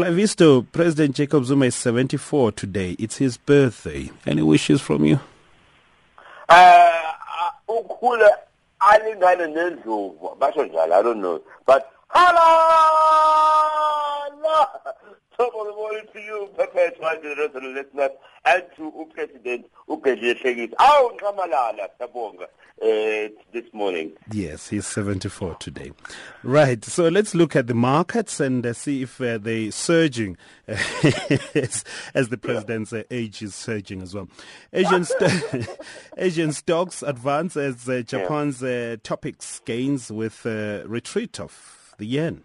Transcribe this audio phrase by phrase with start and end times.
[0.00, 2.96] Clavisto, President Jacob Zuma is 74 today.
[2.98, 4.10] It's his birthday.
[4.26, 5.20] Any wishes from you?
[6.48, 6.90] Uh,
[10.64, 12.40] njalo i don't know but halala
[15.36, 18.10] top of the morning to you Perpetua to the rest of the listeners
[18.44, 22.48] and to upresident ugedle hlekisi awu nqamalala siyabonga
[22.82, 23.30] uh,
[23.60, 24.12] this morning.
[24.32, 25.92] Yes, he's 74 today.
[26.42, 30.36] Right, so let's look at the markets and uh, see if uh, they're surging
[30.68, 31.84] as,
[32.14, 34.28] as, the president's uh, age is surging as well.
[34.72, 35.68] Asian, st-
[36.16, 42.44] Asian stocks advance as uh, Japan's uh, Topix gains with a retreat of the yen.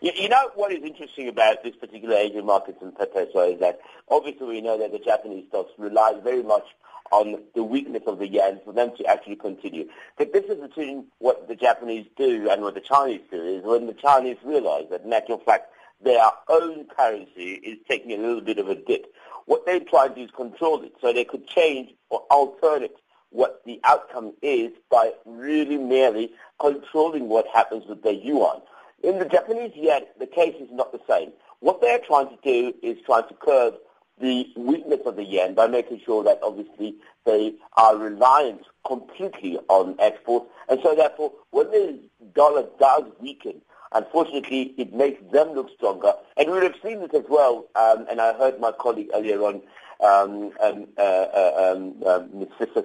[0.00, 3.80] You, you, know what is interesting about this particular Asian markets in Perpetua is that
[4.08, 6.64] obviously we know that the Japanese stocks rely very much
[7.10, 9.88] on the weakness of the yen for them to actually continue.
[10.18, 13.94] The difference between what the Japanese do and what the Chinese do is when the
[13.94, 18.74] Chinese realize that in fact their own currency is taking a little bit of a
[18.74, 19.12] dip.
[19.46, 22.96] What they try to do is control it so they could change or alternate
[23.30, 28.60] what the outcome is by really merely controlling what happens with their yuan.
[29.02, 31.32] In the Japanese yen, the case is not the same.
[31.60, 33.74] What they're trying to do is trying to curb
[34.20, 39.94] the weakness of the yen by making sure that obviously they are reliant completely on
[40.00, 40.46] exports.
[40.68, 42.00] And so therefore, when the
[42.34, 43.60] dollar does weaken,
[43.92, 46.12] unfortunately, it makes them look stronger.
[46.36, 49.40] And we would have seen this as well, um, and I heard my colleague earlier
[49.42, 49.62] on,
[50.00, 52.22] um, um, uh, uh, um, uh,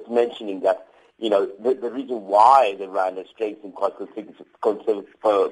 [0.10, 0.88] mentioning that,
[1.20, 5.50] you know, the, the, reason why the rand has strengthened quite, uh,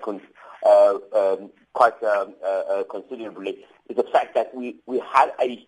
[0.66, 5.66] uh, um, quite um, uh, uh, considerably is the fact that we, we had a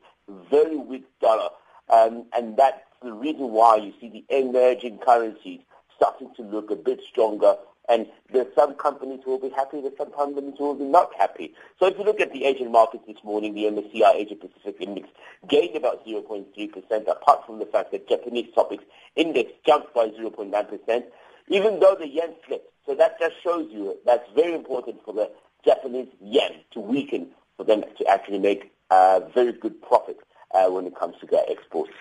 [0.50, 1.50] very weak dollar.
[1.90, 5.60] Um, and that's the reason why you see the emerging currencies
[5.96, 7.56] starting to look a bit stronger.
[7.90, 11.12] And there's some companies who will be happy, there's some companies who will be not
[11.18, 11.54] happy.
[11.80, 15.10] So if you look at the Asian markets this morning, the MSCI Asia Pacific Index
[15.50, 18.80] gained about 0.3%, apart from the fact that Japanese Topix
[19.18, 21.04] Index jumped by 0.9%,
[21.48, 22.72] even though the yen slipped.
[22.86, 25.30] So that just shows you that's very important for the
[25.64, 27.28] Japanese yen to weaken
[27.58, 30.18] for them to actually make uh, very good profit
[30.54, 31.92] uh, when it comes to their exports.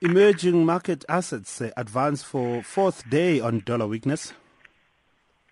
[0.00, 4.32] Emerging market assets uh, advanced for fourth day on dollar weakness.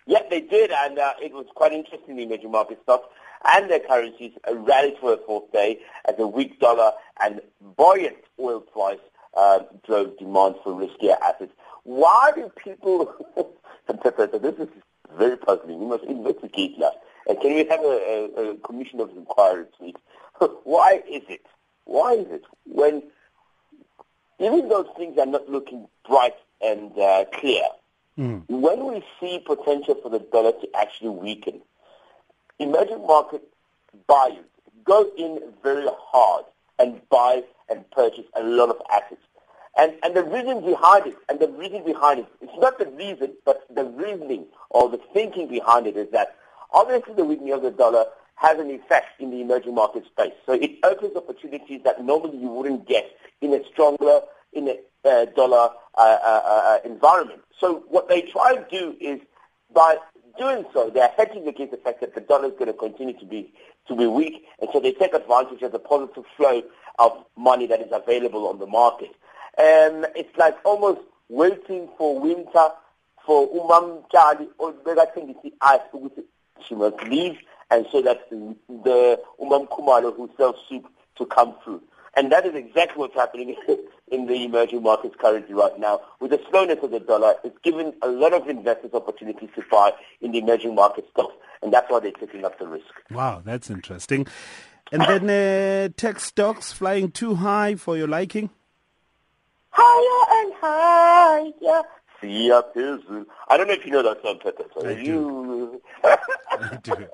[0.07, 2.15] Yeah, they did, and uh, it was quite interesting.
[2.15, 3.09] The emerging market stocks
[3.45, 6.91] and their currencies rallied for a fourth day as a weak dollar
[7.21, 7.41] and
[7.77, 8.99] buoyant oil price
[9.37, 11.51] uh, drove demand for riskier assets.
[11.89, 13.11] Why do people?
[13.87, 14.67] this is
[15.17, 15.81] very puzzling.
[15.81, 17.01] You must investigate that.
[17.27, 19.95] And can we have a, a, a commission of inquiry, please?
[20.65, 21.43] Why is it?
[21.85, 23.01] Why is it when
[24.39, 27.63] even those things are not looking bright and uh, clear,
[28.19, 28.43] mm.
[28.47, 31.59] when we see potential for the dollar to actually weaken,
[32.59, 33.41] emerging market
[34.05, 34.45] buyers
[34.83, 36.45] go in very hard
[36.77, 39.21] and buy and purchase a lot of assets.
[39.79, 43.33] And, and the reason behind it, and the reason behind it, it's not the reason,
[43.45, 46.35] but the reasoning or the thinking behind it is that
[46.73, 48.03] obviously the weakening of the dollar
[48.35, 50.33] has an effect in the emerging market space.
[50.45, 53.09] So it opens opportunities that normally you wouldn't get
[53.39, 54.19] in a stronger,
[54.51, 57.39] in a uh, dollar uh, uh, uh environment.
[57.57, 59.21] So what they try to do is
[59.73, 59.95] by
[60.37, 63.25] doing so, they're hedging against the fact that the dollar is going to continue to
[63.25, 63.53] be
[63.87, 66.63] to be weak, and so they take advantage of the positive flow
[66.99, 69.15] of money that is available on the market.
[69.57, 72.67] And it's like almost waiting for winter
[73.25, 76.23] for umam Charlie or bekathengisa ice ukuthi
[76.67, 77.37] she must leave
[77.71, 80.87] and so that the umam Khumalo who sells soup
[81.17, 81.81] to come through.
[82.15, 83.55] And that is exactly what's happening
[84.11, 86.01] in the emerging markets currently right now.
[86.19, 89.91] With the slowness of the dollar, it's given a lot of investors opportunities to buy
[90.21, 92.87] in the emerging market stocks, and that's why they're taking up the risk.
[93.11, 94.27] Wow, that's interesting.
[94.91, 98.49] And then uh, tech stocks flying too high for your liking?
[99.71, 101.83] Higher and higher.
[102.21, 103.25] Sia phezulu.
[103.47, 104.63] I don't know if you know that song, Peter.
[104.73, 105.81] So I you...
[106.03, 106.09] do.
[106.51, 107.07] I do.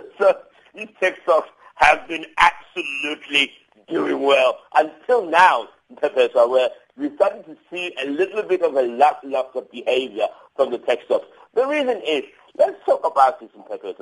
[0.18, 0.38] so
[0.74, 3.52] these tech stocks have been absolutely
[3.88, 5.68] doing well until now,
[6.00, 10.70] Pepe, so where we're starting to see a little bit of a lackluster behavior from
[10.70, 11.26] the tech stocks.
[11.54, 12.24] The reason is,
[12.58, 13.94] let's talk about this in Pepe.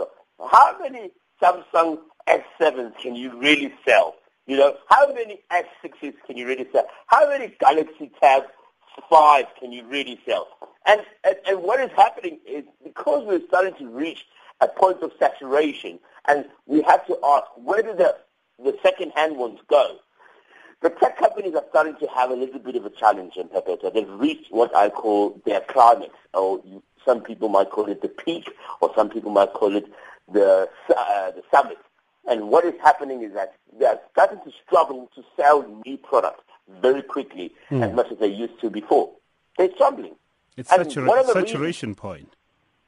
[0.51, 1.11] How many
[1.43, 4.17] Samsung S7s can you really sell?
[4.49, 6.87] You know, how many S6s can you really sell?
[7.09, 8.45] How many Galaxy Tab
[9.11, 10.49] 5 can you really sell?
[10.87, 14.25] And, and, and what is happening is because we're starting to reach
[14.63, 18.17] a point of saturation, and we have to ask, where do the,
[18.65, 19.99] the second-hand ones go?
[20.81, 23.91] The tech companies are starting to have a little bit of a challenge in Perpetua.
[23.91, 26.63] They've reached what I call their climax, or
[27.05, 29.85] some people might call it the peak, or some people might call it
[30.33, 31.43] the, uh, the
[32.29, 36.45] And what is happening is that they are starting to struggle to sell new products
[36.83, 37.83] very quickly mm.
[37.83, 39.11] as much as they used to before.
[39.57, 40.15] They're struggling.
[40.57, 42.35] It's and satura- saturation reasons, point.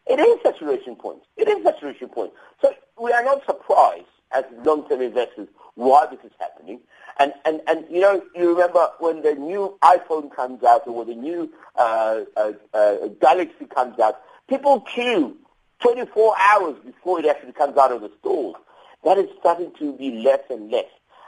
[0.07, 1.23] It is saturation point.
[1.37, 2.33] It is saturation point.
[2.61, 6.81] So we are not surprised as long-term investors why this is happening.
[7.19, 11.09] And, and, and you know, you remember when the new iPhone comes out or when
[11.09, 15.37] the new uh, uh, uh, Galaxy comes out, people queue
[15.81, 18.57] 24 hours before it actually comes out of the stores.
[19.05, 20.87] That is starting to be less and less.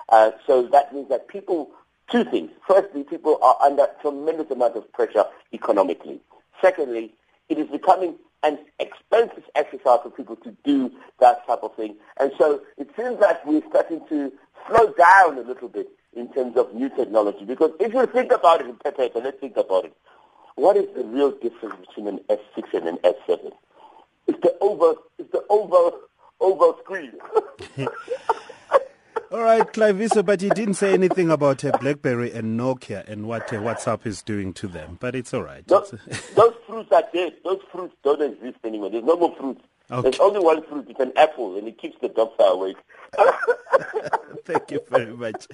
[0.09, 1.71] Uh, so that means that people,
[2.11, 2.51] two things.
[2.67, 6.21] Firstly, people are under tremendous amount of pressure economically.
[6.61, 7.15] Secondly,
[7.49, 10.91] it is becoming an expensive exercise for people to do
[11.21, 11.97] that type of thing.
[12.19, 14.33] And so it seems like we're starting to
[14.69, 17.45] slow down a little bit in terms of new technology.
[17.45, 19.97] Because if you think about it Pepe, let's think about it.
[20.57, 23.53] What is the real difference between an S6 and an S7?
[24.27, 25.97] It's the over, it's the over.
[29.33, 33.51] All right, Clive but you didn't say anything about uh, BlackBerry and Nokia and what
[33.51, 34.99] uh, WhatsApp is doing to them.
[35.01, 35.67] But it's all right.
[35.67, 35.95] Those,
[36.35, 37.33] those fruits are dead.
[37.43, 38.91] Those fruits don't exist anymore.
[38.91, 39.63] There's no more fruits.
[39.91, 40.03] Okay.
[40.03, 40.87] There's only one fruit.
[40.91, 42.77] It's an apple, and it keeps the doctor awake.
[44.45, 45.47] Thank you very much.